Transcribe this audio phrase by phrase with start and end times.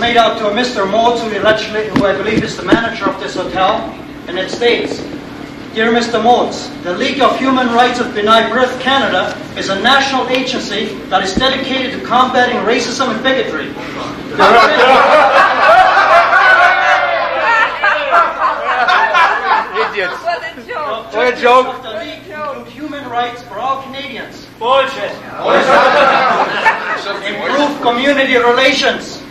[0.00, 0.90] made out to a Mr.
[0.90, 1.28] Moulds, who,
[2.06, 3.76] I believe is the manager of this hotel,
[4.28, 4.98] and it states,
[5.74, 6.22] Dear Mr.
[6.24, 11.22] Moulds, the League of Human Rights of B'nai B'rith Canada is a national agency that
[11.22, 13.68] is dedicated to combating racism and bigotry.
[19.90, 20.22] Idiots.
[20.24, 21.12] What a joke.
[21.12, 21.66] What a joke.
[21.66, 25.12] Of the League include human rights for all Canadians, Bullshit.
[27.22, 29.22] improve community relations,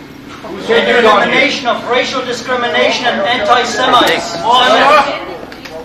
[0.68, 4.36] and the elimination of racial discrimination and anti-Semites.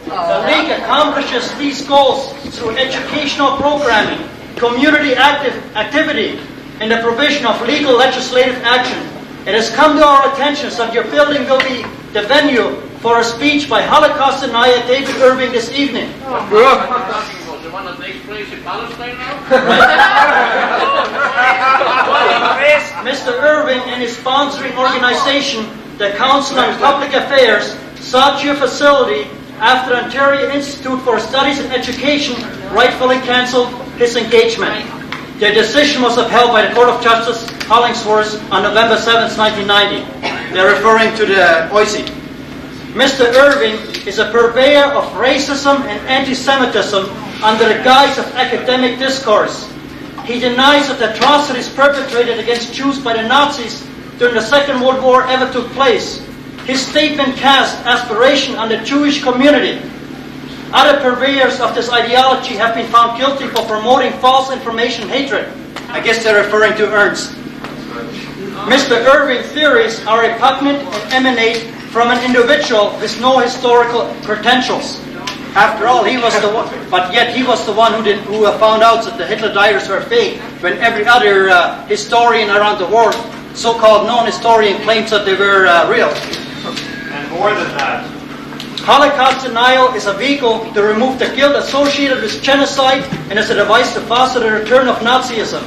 [0.05, 6.39] The League accomplishes these goals through educational programming, community active activity,
[6.79, 8.99] and the provision of legal legislative action.
[9.47, 13.23] It has come to our attention that your building will be the venue for a
[13.23, 16.09] speech by Holocaust denier David Irving this evening.
[16.19, 21.01] The one that takes place in Palestine now?
[23.05, 23.31] Mr.
[23.39, 29.29] Irving and his sponsoring organization, the Council on Public Affairs, sought your facility
[29.59, 32.35] after Ontario Institute for Studies and Education
[32.73, 34.85] rightfully cancelled his engagement.
[35.39, 40.53] The decision was upheld by the Court of Justice Hollingsworth on November 7, 1990.
[40.53, 42.09] They're referring to the OISE.
[42.95, 43.25] Mr.
[43.35, 43.75] Irving
[44.07, 47.05] is a purveyor of racism and anti-Semitism
[47.43, 49.69] under the guise of academic discourse.
[50.25, 53.85] He denies that the atrocities perpetrated against Jews by the Nazis
[54.17, 56.17] during the Second World War ever took place.
[56.65, 59.79] His statement cast aspiration on the Jewish community.
[60.73, 65.47] Other purveyors of this ideology have been found guilty for promoting false information hatred.
[65.89, 67.33] I guess they're referring to Ernst.
[68.65, 69.05] Mr.
[69.05, 74.99] Irving's theories are repugnant and emanate from an individual with no historical credentials.
[75.55, 78.45] After all, he was the one, but yet he was the one who did, who
[78.45, 82.77] uh, found out that the Hitler diaries were fake, when every other uh, historian around
[82.77, 83.15] the world,
[83.55, 86.09] so-called non-historian, claims that they were uh, real.
[86.09, 88.03] And more than that.
[88.83, 93.55] Holocaust denial is a vehicle to remove the guilt associated with genocide and is a
[93.55, 95.63] device to foster the return of Nazism.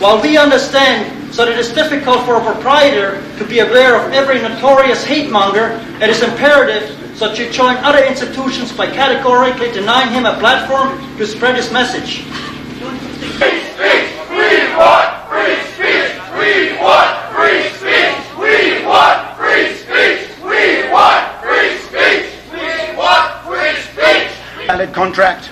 [0.00, 4.38] While we understand that it is difficult for a proprietor to be aware of every
[4.42, 10.24] notorious hate monger, it is imperative that you join other institutions by categorically denying him
[10.24, 12.22] a platform to spread his message.
[12.22, 14.14] Free speech!
[14.30, 16.14] We want free speech!
[16.38, 18.22] We want free speech!
[18.38, 20.30] We want free speech!
[20.42, 22.30] We want free speech!
[22.52, 24.66] We want free speech!
[24.68, 25.50] Valid contract.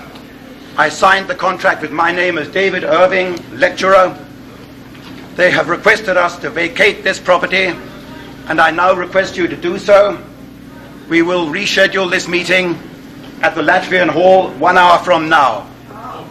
[0.77, 4.16] I signed the contract with my name as David Irving, lecturer.
[5.34, 7.75] They have requested us to vacate this property,
[8.47, 10.22] and I now request you to do so.
[11.08, 12.76] We will reschedule this meeting
[13.40, 15.64] at the Latvian Hall one hour from now.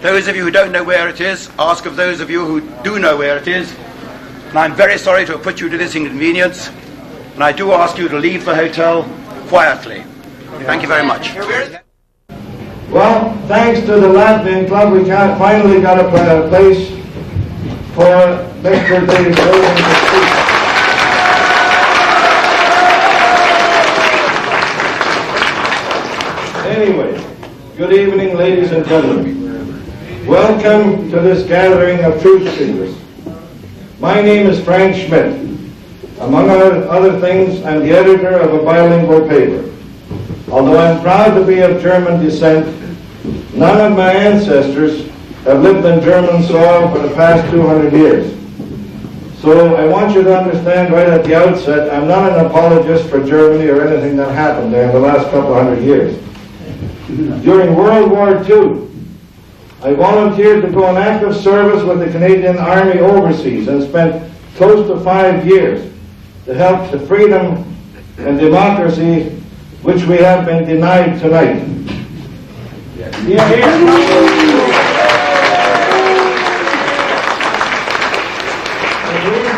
[0.02, 2.60] Those of you who don't know where it is, ask of those of you who
[2.84, 3.74] do know where it is.
[4.50, 6.70] And I'm very sorry to have put you to this inconvenience,
[7.36, 9.04] and I do ask you to leave the hotel
[9.48, 10.04] quietly.
[10.66, 11.34] Thank you very much.
[12.92, 16.10] Well, thanks to the Latvian Club, we finally got a
[16.50, 16.90] place
[17.96, 18.04] for
[18.62, 19.08] Mr.
[19.08, 19.44] David to
[20.08, 20.46] speak.
[26.68, 27.14] Anyway,
[27.78, 30.26] good evening, ladies and gentlemen.
[30.26, 32.96] Welcome to this gathering of truth seekers.
[34.00, 35.34] My name is Frank Schmidt.
[36.22, 39.70] Among other things, I'm the editor of a bilingual paper.
[40.50, 42.66] Although I'm proud to be of German descent,
[43.54, 45.10] none of my ancestors
[45.44, 48.32] have lived in German soil for the past 200 years.
[49.42, 53.22] So I want you to understand right at the outset, I'm not an apologist for
[53.22, 56.22] Germany or anything that happened there in the last couple hundred years.
[57.16, 58.90] During World War II,
[59.82, 64.86] I volunteered to go on active service with the Canadian Army overseas and spent close
[64.90, 65.94] to five years
[66.44, 67.74] to help the freedom
[68.18, 69.30] and democracy
[69.82, 71.56] which we have been denied tonight.
[71.58, 73.32] In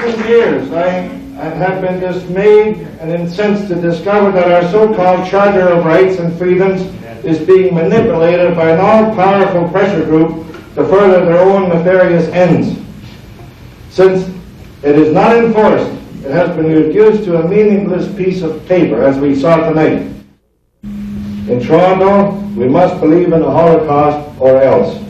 [0.03, 1.17] recent years, I,
[1.57, 6.81] have been dismayed and incensed to discover that our so-called Charter of Rights and Freedoms
[7.25, 12.79] is being manipulated by an all-powerful pressure group to further their own nefarious ends.
[13.89, 14.29] Since
[14.83, 15.91] it is not enforced,
[16.23, 20.11] it has been reduced to a meaningless piece of paper, as we saw tonight.
[20.83, 25.03] In Toronto, we must believe in the Holocaust or else.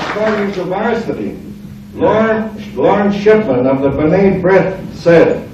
[0.00, 1.38] According to Varsity,
[1.98, 5.48] Lawrence, Lawrence Shipman of the B'nai B'rith said,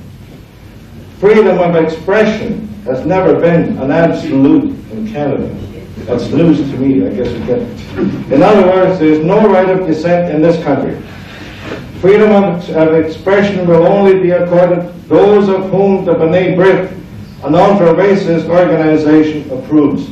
[1.18, 5.48] freedom of expression has never been an absolute in Canada.
[6.04, 8.32] That's news to me, I guess you get it.
[8.32, 11.00] In other words, there is no right of dissent in this country.
[12.00, 16.90] Freedom of, of expression will only be accorded those of whom the B'nai B'rith,
[17.44, 20.08] an ultra-racist organization, approves.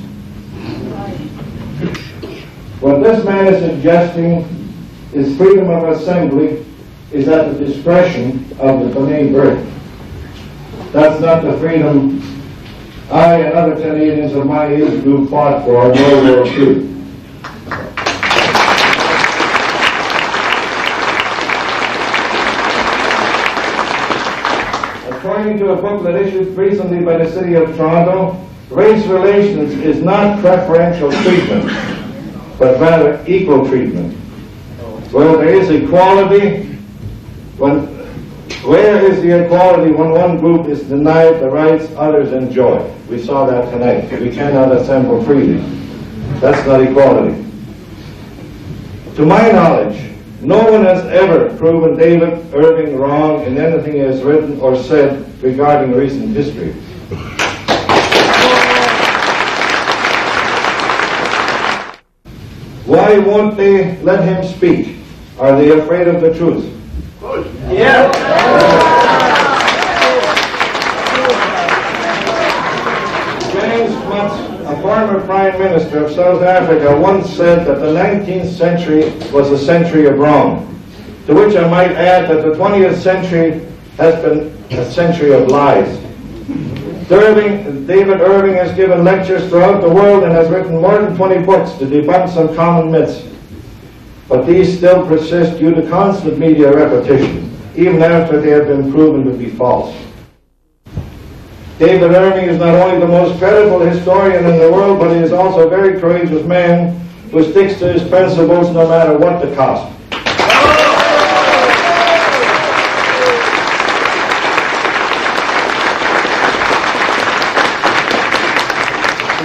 [2.81, 4.52] What this man is suggesting
[5.13, 6.65] is freedom of assembly
[7.13, 10.93] is at the discretion of the B'nai B'rith.
[10.93, 12.21] That's not the freedom
[13.11, 16.89] I and other Canadians of my age group fought for in World War II.
[25.11, 30.41] According to a booklet issued recently by the City of Toronto, race relations is not
[30.41, 31.67] preferential treatment,
[32.59, 34.22] but rather equal treatment.
[35.13, 36.65] Well, there is equality
[37.59, 37.87] when
[38.65, 42.83] where is the equality when one group is denied the rights others enjoy?
[43.11, 44.11] We saw that tonight.
[44.21, 45.59] We cannot assemble freely.
[46.41, 47.45] That's not equality.
[49.17, 54.23] To my knowledge, no one has ever proven David Irving wrong in anything he has
[54.23, 56.73] written or said regarding recent history.
[62.87, 65.02] Why won't they let him speak?
[65.43, 66.65] Are they afraid of the truth?
[67.69, 68.15] Yes!
[73.53, 79.11] James Smuts, a former Prime Minister of South Africa, once said that the 19th century
[79.33, 80.81] was a century of wrong.
[81.27, 83.67] To which I might add that the 20th century
[83.97, 84.47] has been
[84.79, 85.99] a century of lies.
[87.11, 91.45] Irving, David Irving has given lectures throughout the world and has written more than 20
[91.45, 93.32] books to debunk some common myths.
[94.33, 99.31] But these still persist due to constant media repetition, even after they have been proven
[99.31, 99.95] to be false.
[101.79, 105.33] David Irving is not only the most credible historian in the world, but he is
[105.33, 106.99] also a very courageous man
[107.31, 109.87] who sticks to his principles no matter what the cost.
[110.11, 110.19] To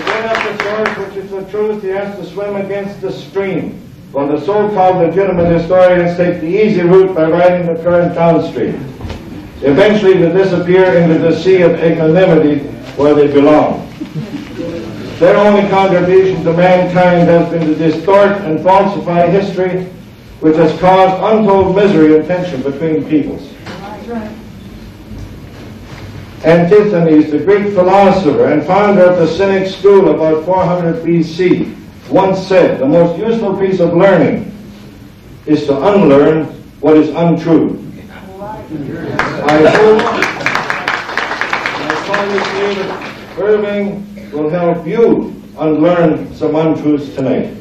[0.06, 3.84] get at the source which is the truth, he has to swim against the stream,
[4.18, 8.74] while the so-called legitimate historians take the easy route by riding the current downstream,
[9.62, 12.58] eventually to disappear into the sea of ignominy
[12.98, 13.88] where they belong.
[15.20, 19.84] Their only contribution to mankind has been to distort and falsify history,
[20.40, 23.54] which has caused untold misery and tension between peoples.
[26.42, 31.77] Antisthenes, the Greek philosopher and founder of the Cynic school about 400 BC,
[32.10, 34.52] once said, the most useful piece of learning
[35.46, 36.46] is to unlearn
[36.80, 37.84] what is untrue.
[39.46, 40.38] I hope
[42.08, 47.54] colleague David Irving will help you unlearn some untruths tonight.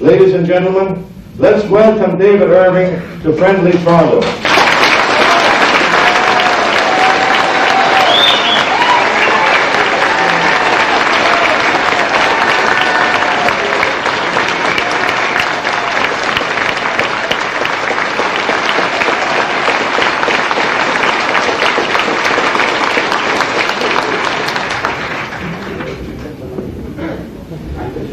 [0.00, 1.06] Ladies and gentlemen,
[1.38, 4.20] let's welcome David Irving to Friendly Toronto.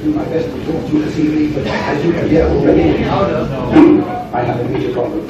[0.07, 3.03] do my best to talk to you this evening, but as you can hear already,
[3.03, 5.29] I have a major problem.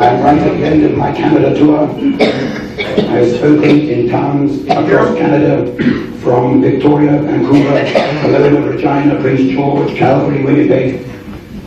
[0.00, 1.88] I'm right at the end of my Canada tour.
[3.10, 5.72] I've spoken in towns across Canada,
[6.20, 7.84] from Victoria, Vancouver,
[8.20, 11.06] Kelowna, Regina, Prince George, Calgary, Winnipeg,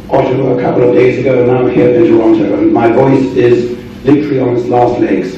[0.10, 3.24] Ottawa a couple of days ago, and now I'm here in Toronto, and my voice
[3.36, 5.38] is literally on its last legs.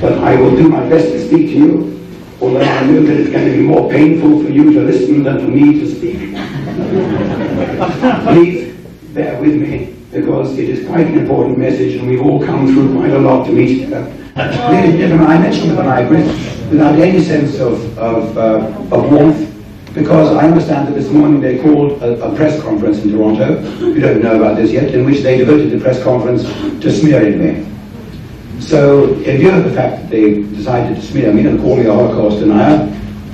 [0.00, 2.00] But I will do my best to speak to you,
[2.40, 5.38] although I know that it's going to be more painful for you to listen than
[5.38, 6.18] for me to speak.
[8.24, 8.74] Please
[9.12, 12.92] bear with me, because it is quite an important message, and we've all come through
[12.94, 18.36] quite a lot to meet gentlemen, I mentioned the B'rith without any sense of, of,
[18.36, 19.48] uh, of warmth,
[19.94, 24.00] because I understand that this morning they called a, a, press conference in Toronto, you
[24.00, 27.68] don't know about this yet, in which they devoted the press conference to smearing me.
[28.60, 31.86] So, in view of the fact that they decided to smear me and call me
[31.86, 32.88] a Holocaust denier,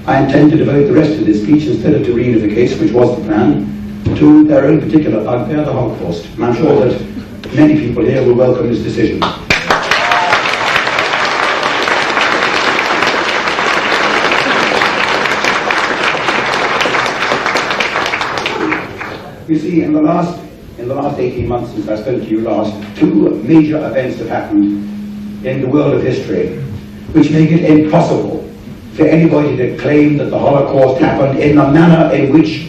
[0.07, 3.17] I intend to devote the rest of this speech, instead of to reunification, which was
[3.19, 6.27] the plan, to their own particular bugbear, the Holocaust.
[6.35, 9.23] And I'm sure that many people here will welcome this decision.
[19.49, 20.39] You see, in the last
[20.79, 24.29] in the last 18 months since I spoke to you last, two major events have
[24.29, 26.57] happened in the world of history,
[27.13, 28.49] which make it impossible
[28.93, 32.69] for anybody to claim that the Holocaust happened in the manner in which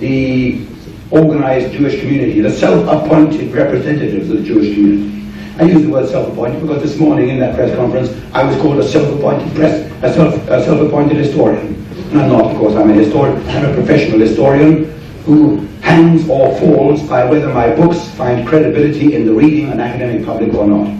[0.00, 0.65] the
[1.10, 5.16] organized Jewish community, the self-appointed representatives of the Jewish community.
[5.58, 8.78] I use the word self-appointed because this morning in that press conference I was called
[8.78, 11.74] a self-appointed press, a, self, a self-appointed historian.
[12.10, 14.92] And I'm not, of course, I'm a historian, I'm a professional historian
[15.24, 20.26] who hangs or falls by whether my books find credibility in the reading and academic
[20.26, 20.94] public or not.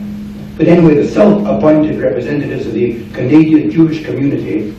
[0.57, 4.75] But anyway, the self-appointed representatives of the Canadian Jewish community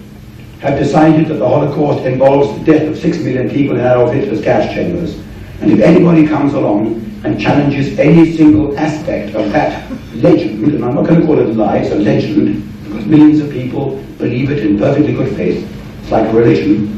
[0.59, 4.41] have decided that the Holocaust involves the death of six million people in Adolf Hitler's
[4.41, 5.15] gas chambers.
[5.61, 10.95] And if anybody comes along and challenges any single aspect of that legend, and I'm
[10.95, 14.49] not going to call it a lie, it's a legend, because millions of people believe
[14.49, 15.67] it in perfectly good faith,
[16.01, 16.97] it's like a religion,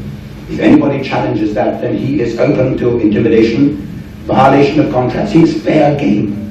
[0.50, 3.76] if anybody challenges that, then he is open to intimidation,
[4.26, 5.30] violation of contracts.
[5.30, 6.49] he's fair game.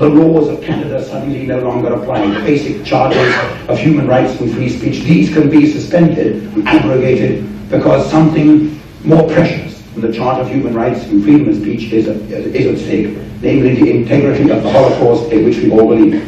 [0.00, 2.26] The laws of Canada suddenly no longer apply.
[2.26, 3.34] The basic charters
[3.68, 9.28] of human rights and free speech, these can be suspended and abrogated because something more
[9.28, 13.14] precious than the Charter of Human Rights and freedom of speech is, is at stake,
[13.42, 16.26] namely the integrity of the Holocaust in which we all believe.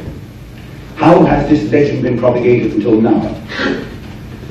[0.96, 3.20] How has this legend been propagated until now?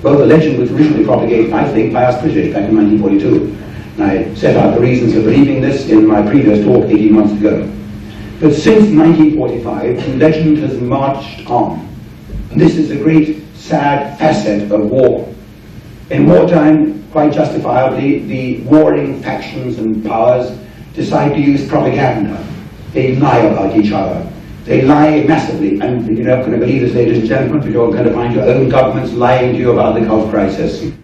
[0.02, 4.02] Well, the legend was originally propagated, I think, by us British back in 1942.
[4.02, 7.34] And I set out the reasons for believing this in my previous talk 18 months
[7.34, 7.72] ago.
[8.42, 11.88] But since 1945, the legend has marched on.
[12.50, 15.32] And this is a great, sad facet of war.
[16.10, 20.58] In wartime, quite justifiably, the warring factions and powers
[20.96, 22.44] decide to use propaganda.
[22.94, 24.28] They lie about each other.
[24.66, 27.92] They lie massively, and you're not going to believe this, ladies and gentlemen, but you're
[27.92, 30.80] going to find your own governments lying to you about the Gulf crisis.
[30.82, 30.96] they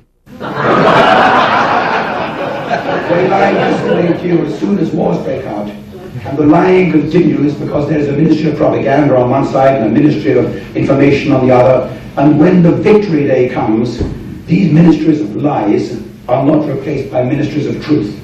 [3.29, 5.76] lie massively to you as soon as wars break out.
[6.27, 9.89] And the lying continues because there's a ministry of propaganda on one side and a
[9.89, 11.87] ministry of information on the other.
[12.17, 13.99] And when the victory day comes,
[14.45, 18.21] these ministries of lies are not replaced by ministries of truth.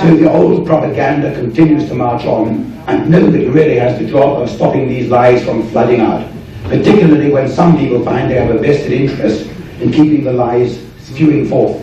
[0.00, 4.48] So the old propaganda continues to march on, and nobody really has the job of
[4.48, 6.30] stopping these lies from flooding out,
[6.64, 9.50] particularly when some people find they have a vested interest
[9.80, 11.80] in keeping the lies spewing forth.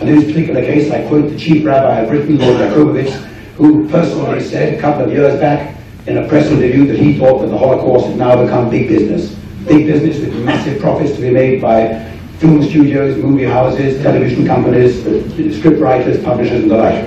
[0.00, 3.88] And in this particular case, I quote the chief rabbi of Britain, Lord Jakobovits, who
[3.88, 7.48] personally said a couple of years back in a press interview that he thought that
[7.48, 9.34] the Holocaust had now become big business.
[9.66, 12.04] Big business with massive profits to be made by
[12.38, 15.02] film studios, movie houses, television companies,
[15.58, 17.04] script writers, publishers, and the like.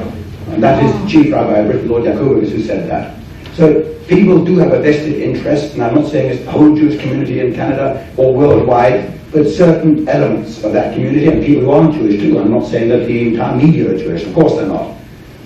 [0.50, 3.15] And that is the chief rabbi of Britain, Lord Jakobovits, who said that.
[3.53, 7.00] So people do have a vested interest, and I'm not saying it's the whole Jewish
[7.00, 11.94] community in Canada or worldwide, but certain elements of that community, and people who aren't
[11.94, 12.39] Jewish too.
[12.39, 14.24] I'm not saying that the entire media are Jewish.
[14.24, 14.96] Of course they're not.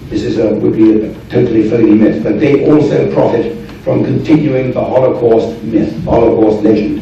[0.10, 2.24] This is a, would be a totally phony myth.
[2.24, 7.01] But they also profit from continuing the Holocaust myth, Holocaust legend.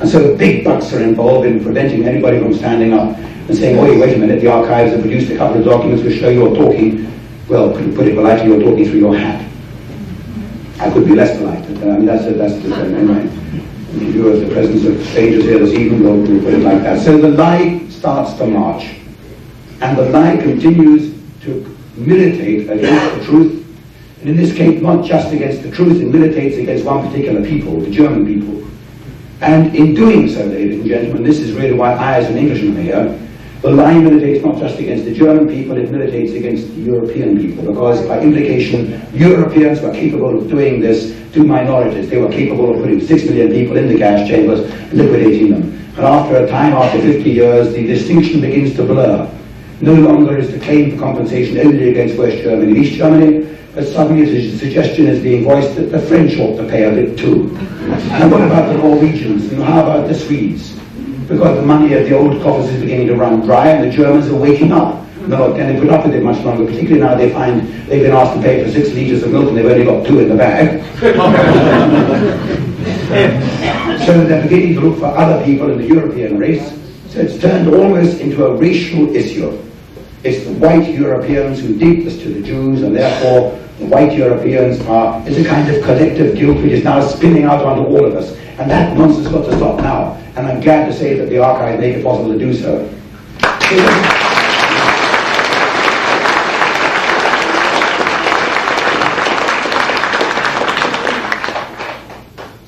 [0.00, 3.98] And so big bucks are involved in preventing anybody from standing up and saying, oh,
[3.98, 7.10] wait a minute, the archives have produced a couple of documents which show you're talking,
[7.48, 9.44] well, to put it politely, you're talking through your hat.
[10.80, 13.22] I could be less polite, but uh, I mean, that's, a, that's the, anyway.
[13.92, 17.00] In the presence of strangers here this evening, we'll, we'll put it like that.
[17.04, 18.94] So the lie starts to march.
[19.80, 23.64] And the lie continues to militate against the truth.
[24.20, 27.80] And in this case, not just against the truth, it militates against one particular people,
[27.80, 28.68] the German people.
[29.40, 32.82] And in doing so, ladies and gentlemen, this is really why I, as an Englishman
[32.82, 33.16] here,
[33.62, 37.72] the line militates not just against the German people, it militates against the European people,
[37.72, 42.08] because by implication, Europeans were capable of doing this to minorities.
[42.08, 44.60] They were capable of putting six million people in the gas chambers,
[44.92, 45.62] liquidating them.
[45.96, 49.28] And after a time, after 50 years, the distinction begins to blur.
[49.80, 53.86] No longer is the claim for compensation only against West Germany and East Germany, but
[53.86, 57.56] suddenly a suggestion is being voiced that the French ought to pay a bit too.
[58.10, 59.52] And what about the Norwegians?
[59.52, 60.72] And how about the Swedes?
[61.28, 64.28] Because the money of the old coffers is beginning to run dry and the Germans
[64.28, 65.06] are waking up.
[65.18, 68.02] They're not going to put up with it much longer, particularly now they find they've
[68.02, 70.28] been asked to pay for six litres of milk and they've only got two in
[70.28, 70.82] the bag.
[74.04, 76.68] so they're beginning to look for other people in the European race.
[77.10, 79.67] So it's turned almost into a racial issue.
[80.28, 84.78] It's the white Europeans who did this to the Jews, and therefore the white Europeans
[84.82, 88.14] are, is a kind of collective guilt which is now spinning out onto all of
[88.14, 88.36] us.
[88.58, 90.16] And that nonsense has got to stop now.
[90.36, 92.86] And I'm glad to say that the archive make it possible to do so.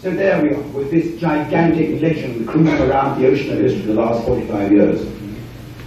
[0.00, 3.88] So there we are, with this gigantic legend cruising around the ocean of history for
[3.88, 5.10] the last 45 years,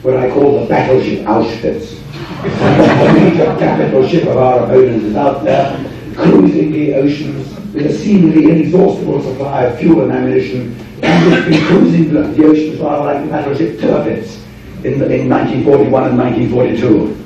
[0.03, 1.97] what I call the battleship Auschwitz.
[2.43, 7.93] the major capital ship of our opponents is out there, cruising the oceans with a
[7.93, 13.05] seemingly inexhaustible supply of fuel and ammunition, and it's been cruising the, the oceans rather
[13.05, 14.39] like the battleship Tirpitz
[14.83, 17.23] in, in 1941 and 1942.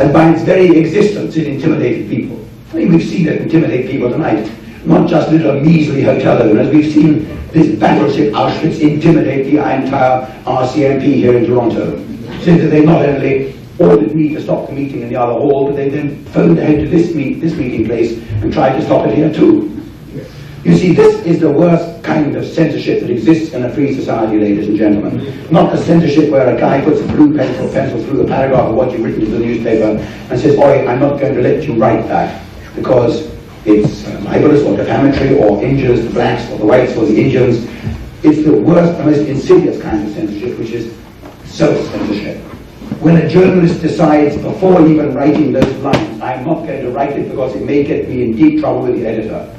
[0.00, 2.44] And by its very existence, it intimidated people.
[2.72, 4.50] I mean, we've seen it intimidate people tonight
[4.84, 6.72] not just little measly hotel owners.
[6.72, 11.96] We've seen this battleship Auschwitz intimidate the entire RCMP here in Toronto.
[11.96, 15.76] That they not only ordered me to stop the meeting in the other hall, but
[15.76, 19.14] they then phoned ahead to this, meet, this meeting place and tried to stop it
[19.14, 19.74] here too.
[20.64, 24.38] You see, this is the worst kind of censorship that exists in a free society,
[24.38, 25.50] ladies and gentlemen.
[25.52, 28.74] Not the censorship where a guy puts a blue pencil pencil through a paragraph of
[28.74, 29.96] what you've written to the newspaper
[30.30, 34.62] and says, Oi, I'm not going to let you write that because it's uh, libelous
[34.62, 37.64] or defamatory or injures the blacks or the whites or the Indians.
[38.22, 40.94] It's the worst, the most insidious kind of censorship, which is
[41.44, 42.38] self-censorship.
[43.00, 47.30] When a journalist decides before even writing those lines, I'm not going to write it
[47.30, 49.54] because it may get me in deep trouble with the editor,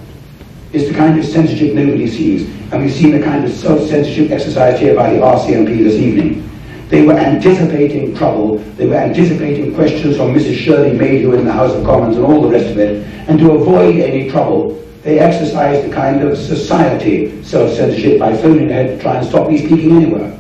[0.74, 2.50] it's the kind of censorship nobody sees.
[2.72, 6.49] And we've seen the kind of self-censorship exercised here by the RCMP this evening.
[6.90, 8.58] They were anticipating trouble.
[8.76, 10.58] They were anticipating questions from Mrs.
[10.58, 13.06] Shirley Mayhew in the House of Commons and all the rest of it.
[13.30, 18.98] And to avoid any trouble, they exercised a kind of society self-censorship by phoning ahead
[18.98, 20.36] to try and stop me speaking anywhere.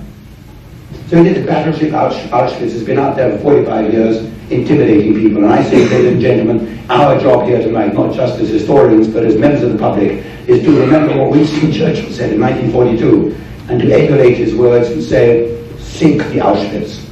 [1.07, 4.17] So it is battleship Auschwitz has been out there for 45 years,
[4.49, 5.43] intimidating people.
[5.43, 9.23] And I say, ladies and gentlemen, our job here tonight, not just as historians, but
[9.23, 13.35] as members of the public, is to remember what Winston Churchill said in 1942
[13.69, 15.58] and to emulate his words and say,
[15.99, 17.05] sink the Auschwitz.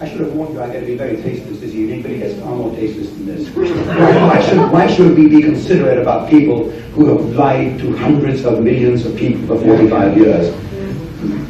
[0.00, 2.20] I should have warned you I'm going to be very tasteless this evening, but it
[2.20, 3.50] gets far more tasteless than this.
[3.50, 8.62] why, should, why should we be considerate about people who have lied to hundreds of
[8.62, 10.56] millions of people for 45 years?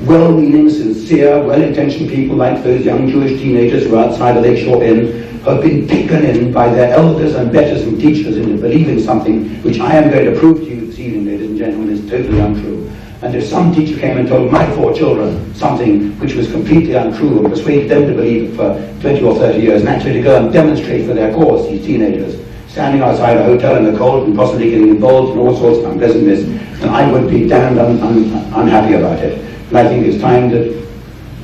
[0.03, 5.32] Well-meaning, sincere, well-intentioned people like those young Jewish teenagers who are outside the Lakeshore Inn
[5.45, 9.81] have been taken in by their elders and betters and teachers into believing something which
[9.81, 12.91] I am going to prove to you this evening, ladies and gentlemen, is totally untrue.
[13.23, 17.39] And if some teacher came and told my four children something which was completely untrue
[17.39, 20.43] and persuaded them to believe it for 20 or 30 years and actually to go
[20.43, 24.37] and demonstrate for their cause, these teenagers, standing outside a hotel in the cold and
[24.37, 26.43] possibly getting involved in all sorts of unpleasantness,
[26.81, 29.39] then I would be damned un- un- unhappy about it.
[29.69, 30.82] And I think it's time that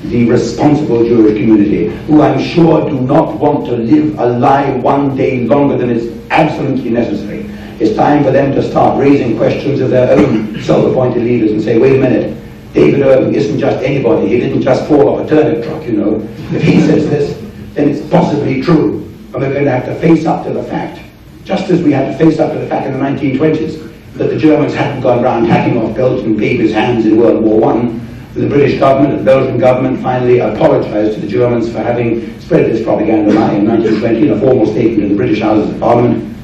[0.04, 5.16] the responsible Jewish community, who I'm sure do not want to live a lie one
[5.16, 7.40] day longer than is absolutely necessary.
[7.80, 11.78] It's time for them to start raising questions of their own self-appointed leaders and say,
[11.78, 12.37] wait a minute,
[12.72, 14.28] David Irving isn't just anybody.
[14.28, 16.20] He didn't just fall off a turnip truck, you know.
[16.52, 17.37] If he says this,
[17.74, 19.04] then it's possibly true.
[19.32, 21.00] And we're going to have to face up to the fact,
[21.44, 24.37] just as we had to face up to the fact in the 1920s, that the
[24.37, 28.08] Germans hadn't gone around hacking off Belgian babies' hands in World War One,
[28.38, 32.83] the British government the Belgian government finally apologized to the Germans for having spread this
[32.85, 36.37] propaganda lie in 1920 in a formal statement in the British Houses of Parliament.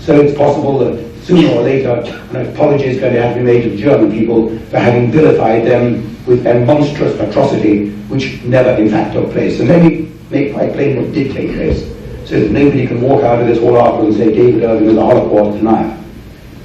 [0.00, 1.94] So it's possible that sooner or later
[2.30, 5.10] an apology is going to have to be made to the German people for having
[5.10, 9.60] vilified them with a monstrous atrocity which never in fact took place.
[9.60, 11.82] And let me make quite plain what did take place
[12.28, 14.96] so that nobody can walk out of this hall afterwards and say David Irving was
[14.96, 15.90] a Holocaust denier.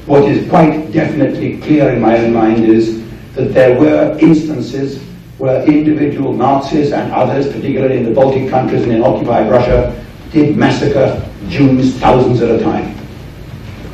[0.06, 3.00] What is quite definitely clear in my own mind is
[3.36, 5.02] that there were instances
[5.38, 10.58] where individual Nazis and others, particularly in the Baltic countries and in occupied Russia, did
[10.58, 12.96] massacre Jews thousands at a time.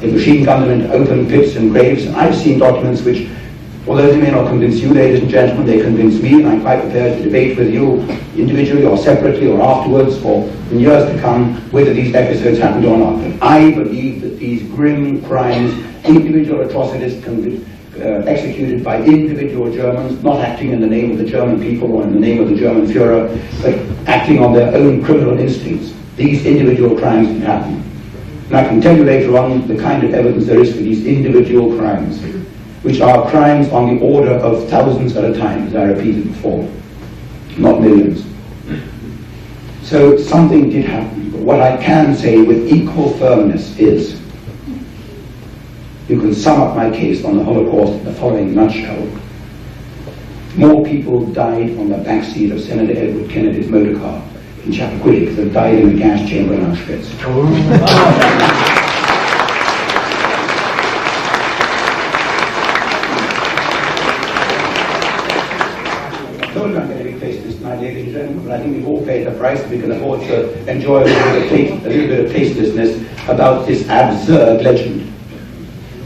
[0.02, 3.30] They machine gunned them into open pits and graves, and I've seen documents which,
[3.88, 6.82] although they may not convince you, ladies and gentlemen, they convince me, and I'm quite
[6.82, 8.02] prepared to debate with you
[8.36, 12.98] individually or separately or afterwards for in years to come whether these episodes happened or
[12.98, 13.22] not.
[13.22, 15.72] But I believe that these grim crimes,
[16.04, 17.24] individual atrocities,
[18.00, 22.04] uh, executed by individual Germans, not acting in the name of the German people or
[22.04, 23.30] in the name of the German Führer,
[23.62, 25.94] but acting on their own criminal instincts.
[26.18, 27.84] These individual crimes can happen.
[28.48, 31.06] And I can tell you later on the kind of evidence there is for these
[31.06, 32.22] individual crimes,
[32.84, 36.70] which are crimes on the order of thousands at a time, as I repeated before,
[37.58, 38.24] not millions.
[39.84, 41.32] So something did happen.
[41.32, 44.20] But what I can say with equal firmness is
[46.08, 49.08] you can sum up my case on the Holocaust in the following nutshell.
[50.56, 54.24] More people died on the backseat of Senator Edward Kennedy's motor car
[54.64, 57.10] in Chappaquiddick than died in the gas chamber in Auschwitz.
[66.54, 68.88] told you I'm going to be tasteless tonight, ladies and gentlemen, but I think we've
[68.88, 69.66] all paid the price.
[69.70, 71.50] We can afford to enjoy a little
[71.90, 75.15] bit of tastelessness about this absurd legend.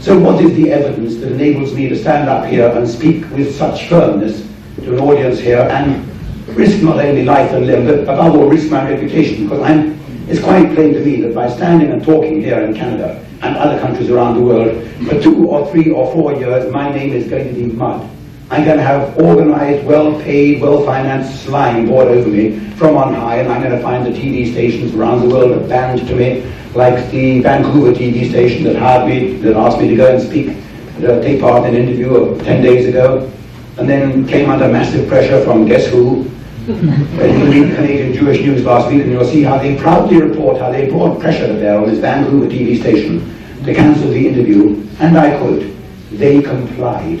[0.00, 3.54] So what is the evidence that enables me to stand up here and speak with
[3.54, 6.08] such firmness to an audience here and
[6.56, 9.44] risk not only life and limb, but above all risk my reputation?
[9.44, 13.22] Because I'm, it's quite plain to me that by standing and talking here in Canada
[13.42, 17.12] and other countries around the world for two or three or four years, my name
[17.12, 18.08] is going to be mud.
[18.50, 23.52] I'm going to have organized, well-paid, well-financed slime poured over me from on high, and
[23.52, 27.10] I'm going to find the TV stations around the world are banned to me, like
[27.10, 30.56] the Vancouver TV station that hired me, that asked me to go and speak,
[31.00, 33.30] to take part in an interview of 10 days ago,
[33.78, 36.30] and then came under massive pressure from guess who,
[36.68, 40.58] and you read Canadian Jewish News last week, and you'll see how they proudly report
[40.58, 43.20] how they brought pressure bear on this Vancouver TV station
[43.64, 45.64] to cancel the interview, and I quote,
[46.12, 47.20] they complied.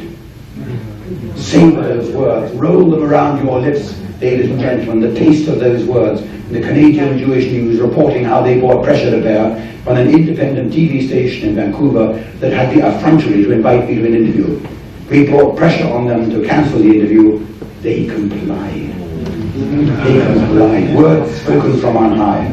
[1.34, 5.84] Savor those words, roll them around your lips, ladies and gentlemen, the taste of those
[5.84, 6.22] words.
[6.50, 9.44] The Canadian Jewish News reporting how they brought pressure to bear
[9.86, 14.06] on an independent TV station in Vancouver that had the effrontery to invite me to
[14.06, 14.60] an interview.
[15.08, 17.46] We brought pressure on them to cancel the interview.
[17.82, 18.92] They complied.
[20.02, 20.96] They complied.
[20.96, 22.52] Words spoken from on high.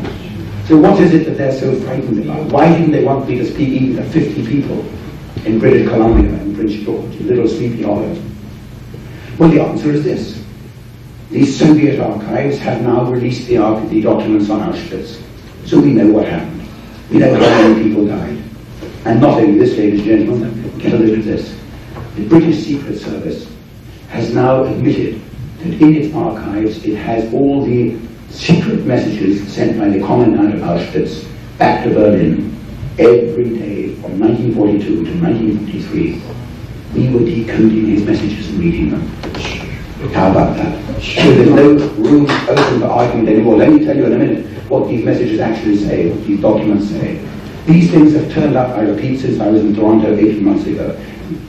[0.68, 2.52] So what is it that they're so frightened about?
[2.52, 4.80] Why didn't they want me to speak even to 50 people
[5.44, 8.22] in British Columbia and Prince George, little sleepy hollows?
[9.40, 10.47] Well, the answer is this.
[11.30, 13.58] The Soviet archives have now released the,
[13.90, 15.22] the documents on Auschwitz.
[15.66, 16.66] So we know what happened.
[17.12, 18.42] We know how many people died.
[19.06, 21.58] And not only this, ladies and gentlemen, get a look at this.
[22.16, 23.52] The British Secret Service
[24.10, 25.22] has now admitted
[25.60, 27.98] that in its archives it has all the
[28.30, 32.56] secret messages sent by the commandant of Auschwitz back to Berlin
[33.00, 36.38] every day from 1942 to 1943
[36.94, 39.67] we were decoding his messages and reading them.
[39.98, 41.02] How about that?
[41.02, 43.58] So there's no room open for argument anymore.
[43.58, 46.90] Let me tell you in a minute what these messages actually say, what these documents
[46.90, 47.28] say.
[47.66, 50.96] These things have turned up, I repeat, since I was in Toronto 18 months ago.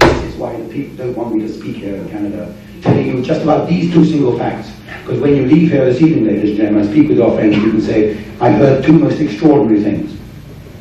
[0.01, 3.23] This is why the people don't want me to speak here in Canada, telling you
[3.23, 4.71] just about these two single facts.
[5.03, 7.71] Because when you leave here this evening, ladies and gentlemen, speak with your friends, you
[7.71, 10.19] can say, I heard two most extraordinary things.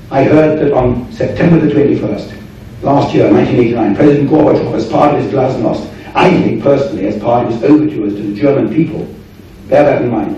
[0.09, 2.33] I heard that on September the 21st,
[2.81, 7.45] last year, 1989, President Gorbachev, as part of his glasnost, I think personally, as part
[7.45, 9.07] of his overtures to the German people,
[9.67, 10.35] bear that in mind,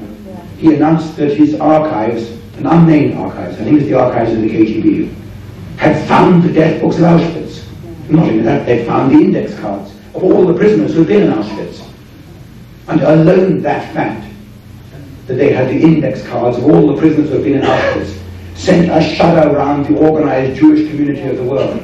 [0.58, 4.50] he announced that his archives, an unnamed archives, I think it's the archives of the
[4.50, 5.16] KGB,
[5.78, 7.64] had found the death books of Auschwitz.
[8.10, 11.32] Not only that, they'd found the index cards of all the prisoners who'd been in
[11.32, 11.88] Auschwitz.
[12.90, 14.30] And alone that fact,
[15.28, 18.20] that they had the index cards of all the prisoners who'd been in Auschwitz,
[18.54, 21.80] sent a shudder around the organized Jewish community of the world.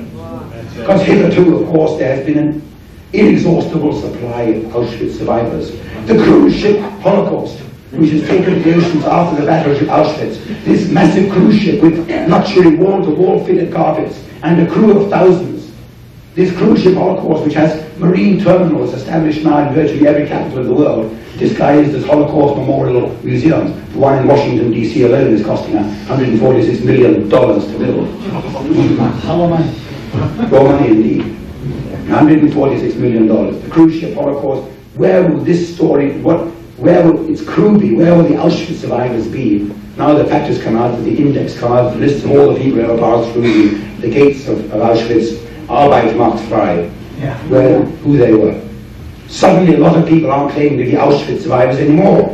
[0.75, 2.74] Because hitherto, of course, there has been an
[3.19, 5.71] inexhaustible supply of Auschwitz survivors.
[6.07, 7.59] The cruise ship Holocaust,
[7.91, 12.09] which has taken the oceans after the Battle of Auschwitz, this massive cruise ship with
[12.29, 15.71] luxury wall-to-wall fitted carpets and a crew of thousands.
[16.35, 20.65] This cruise ship Holocaust, which has marine terminals established now in virtually every capital of
[20.65, 23.71] the world, disguised as Holocaust Memorial Museums.
[23.93, 25.03] The one in Washington, D.C.
[25.03, 28.21] alone is costing $146 million to build.
[29.21, 30.47] How am I?
[30.49, 31.34] More money indeed.
[32.05, 33.27] $146 million.
[33.27, 36.37] The cruise ship Holocaust, where will this story, what,
[36.77, 37.95] where will its crew be?
[37.95, 39.73] Where will the Auschwitz survivors be?
[39.97, 42.91] Now the fact has come out the index cards, the list all the people who
[42.91, 43.67] ever passed through the,
[44.01, 47.37] the gates of, of Auschwitz, Arbeit macht frei, yeah.
[47.47, 48.61] where, who they were.
[49.27, 52.29] Suddenly a lot of people aren't claiming to be Auschwitz survivors anymore.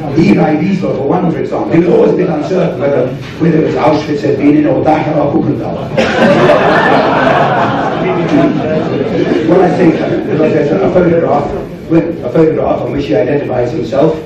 [0.00, 3.66] Elie Wiesel, for one, for example, he was always a bit uncertain whether, whether it
[3.66, 5.88] was Auschwitz had been in or Dachau or Buchenwald.
[9.48, 11.50] when I think, because there's a photograph,
[11.90, 14.16] with a photograph on which he identifies himself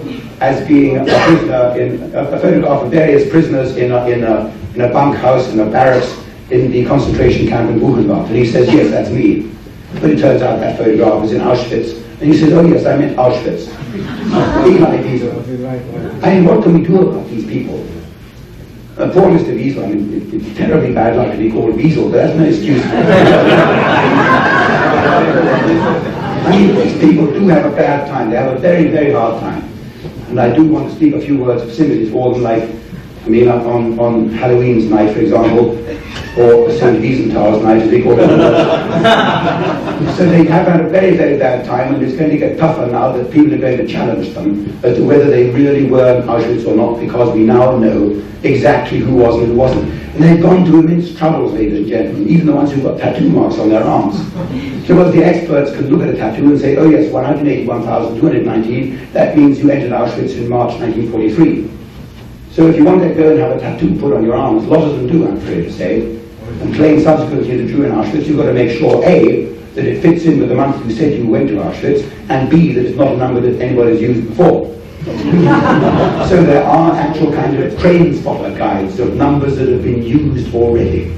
[0.41, 4.53] as being a prisoner in a, a photograph of various prisoners in a, in a,
[4.75, 6.15] in a bunkhouse in a barracks
[6.51, 8.27] in the concentration camp in Buchenwald.
[8.27, 9.51] And he says, yes, that's me.
[9.95, 12.03] But it turns out that photograph was in Auschwitz.
[12.21, 13.73] And he says, oh yes, I meant Auschwitz.
[16.23, 17.79] I mean, what can we do about these people?
[18.97, 19.55] Poor Mr.
[19.55, 22.45] Weasel, I mean, it, it's terribly bad luck to be called Weasel, but that's no
[22.45, 22.83] excuse.
[26.47, 28.31] I mean, these people do have a bad time.
[28.31, 29.69] They have a very, very hard time.
[30.31, 32.71] And I do want to speak a few words of sympathy for them, like
[33.27, 35.71] I mean, on, on Halloween's night, for example,
[36.39, 37.03] or St.
[37.03, 38.29] Wiesenthal night, as we call it.
[40.17, 42.87] so they have had a very, very bad time, and it's going to get tougher
[42.87, 46.23] now that people are going to challenge them as to whether they really were in
[46.29, 49.91] Auschwitz or not, because we now know exactly who was and who wasn't.
[49.91, 53.29] And they've gone to immense troubles, ladies and gentlemen, even the ones who've got tattoo
[53.29, 54.21] marks on their arms.
[54.87, 59.59] Because the experts can look at a tattoo and say, oh yes, 181,219, that means
[59.59, 61.76] you entered Auschwitz in March 1943.
[62.57, 64.69] So if you want to go and have a tattoo put on your arms, a
[64.69, 66.17] lot of them do, I'm afraid to say,
[66.63, 70.01] and claim subsequently the Jew in Auschwitz, you've got to make sure, A, that it
[70.01, 72.97] fits in with the month you said you went to Auschwitz, and B, that it's
[72.97, 74.75] not a number that anybody has used before.
[75.05, 80.55] so there are actual kind of train spotter guides of numbers that have been used
[80.55, 81.13] already.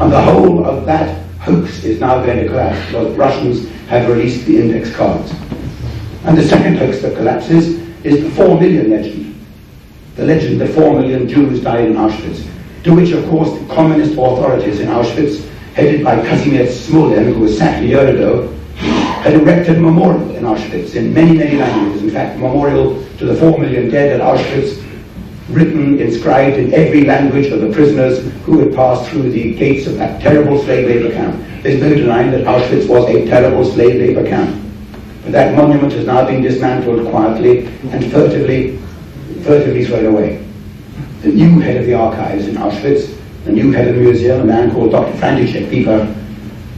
[0.00, 4.44] And the whole of that hoax is now going to collapse because Russians have released
[4.44, 5.32] the index cards.
[6.24, 9.23] And the second hoax that collapses is the four million legend
[10.16, 12.46] the legend that four million Jews died in Auschwitz,
[12.84, 17.58] to which, of course, the communist authorities in Auschwitz, headed by Kazimierz Smoleń, who was
[17.58, 22.02] sacked a year ago, had erected a memorial in Auschwitz in many, many languages.
[22.02, 24.80] In fact, a memorial to the four million dead at Auschwitz,
[25.48, 29.96] written, inscribed in every language of the prisoners who had passed through the gates of
[29.96, 31.42] that terrible slave labor camp.
[31.62, 34.62] There's no denying that Auschwitz was a terrible slave labor camp.
[35.22, 38.78] But that monument has now been dismantled quietly and furtively
[39.44, 40.44] furtively thrown away.
[41.20, 44.44] The new head of the archives in Auschwitz, the new head of the museum, a
[44.44, 45.12] man called Dr.
[45.18, 46.06] František Piper,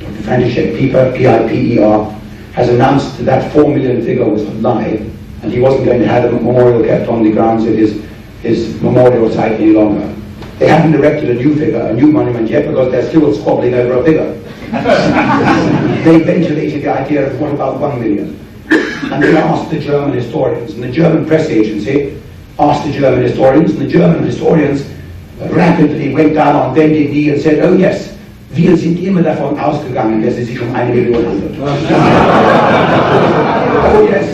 [0.01, 0.23] Dr.
[0.23, 2.11] František Piper, P-I-P-E-R,
[2.55, 5.01] has announced that that four million figure was a lie,
[5.43, 8.05] and he wasn't going to have a memorial kept on the grounds of his,
[8.43, 10.13] his memorial site any longer.
[10.59, 14.01] They haven't erected a new figure, a new monument yet, because they're still squabbling over
[14.01, 14.33] a figure.
[16.03, 18.41] they ventilated the idea of what about one million?
[18.69, 22.21] And they asked the German historians, and the German press agency
[22.59, 24.85] asked the German historians, and the German historians
[25.51, 28.17] rapidly went down on bended knee and said, oh yes,
[28.51, 31.55] wir sind immer davon ausgegangen, dass es sich um eine Million handelt.
[33.93, 34.27] oh yes,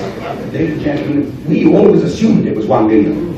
[0.52, 3.30] ladies and gentlemen, we always assumed it was one million.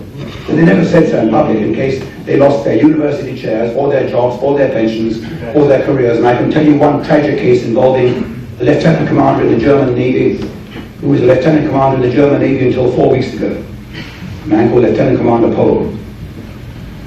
[0.48, 3.88] And they never said so in public in case they lost their university chairs, or
[3.90, 5.24] their jobs, or their pensions,
[5.56, 6.18] or their careers.
[6.18, 9.94] And I can tell you one tragic case involving a lieutenant commander in the German
[9.94, 10.46] Navy,
[11.00, 13.64] who was a lieutenant commander in the German Navy until four weeks ago
[14.44, 15.86] a man called Lieutenant Commander Pole.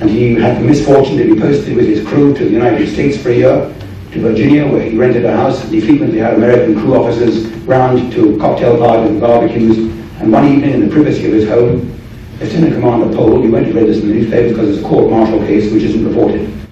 [0.02, 3.22] And he had the misfortune to be posted with his crew to the United States
[3.22, 3.76] for a year,
[4.12, 8.12] to Virginia, where he rented a house, and he frequently had American crew officers round
[8.14, 9.78] to cocktail parties and barbecues.
[10.20, 11.94] And one evening, in the privacy of his home,
[12.40, 15.72] Lieutenant Commander Pole, you won't read this in the newspapers because it's a court-martial case
[15.72, 16.67] which isn't reported.